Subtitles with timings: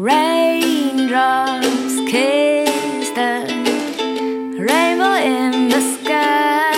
[0.00, 1.66] Raindrops
[2.10, 3.44] kiss the
[4.58, 6.72] rainbow in the sky.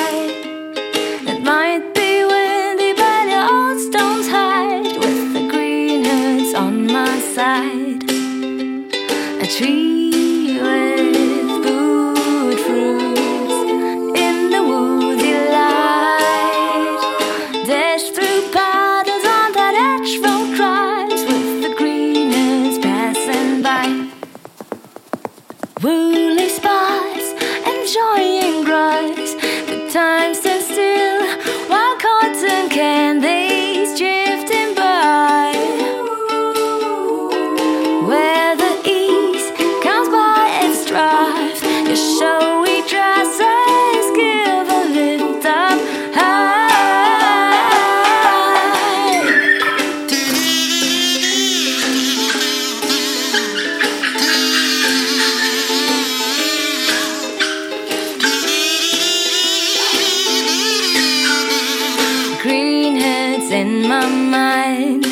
[1.31, 7.17] It might be windy, but the old stones hide with the green hoods on my
[7.21, 8.03] side.
[9.41, 9.92] A tree
[25.83, 27.33] Woolly spots
[27.67, 29.35] enjoying grass.
[29.67, 31.27] The time stands still
[31.69, 35.51] while cotton candies drifting by.
[38.07, 41.97] Where the east comes by drive, your
[63.33, 65.05] heads in my mind,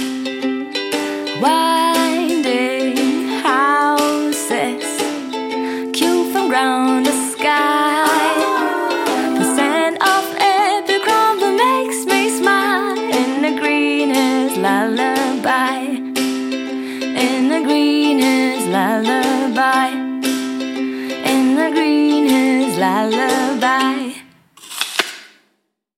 [1.40, 2.96] winding
[3.42, 4.84] houses,
[5.92, 8.34] cute from ground to sky.
[9.38, 15.78] The scent of epicrum makes me smile in the green hills lullaby.
[17.26, 19.88] In the green hills lullaby.
[21.32, 23.79] In the green hills lullaby.